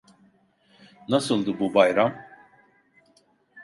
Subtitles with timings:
[1.09, 2.15] Nasıldı bu bayram?